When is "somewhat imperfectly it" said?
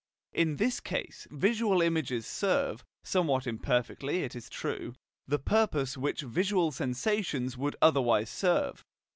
3.03-4.35